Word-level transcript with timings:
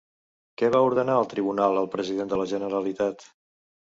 Què 0.59 0.69
va 0.75 0.79
ordenar 0.85 1.17
el 1.23 1.27
Tribunal 1.33 1.77
al 1.83 1.89
president 1.97 2.31
de 2.33 2.39
la 2.41 2.47
Generalitat? 2.55 3.29